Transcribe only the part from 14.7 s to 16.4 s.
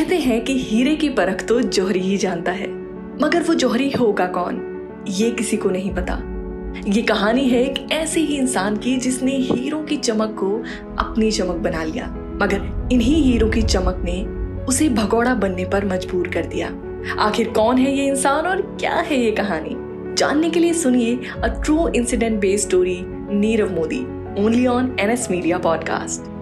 भगोड़ा बनने पर मजबूर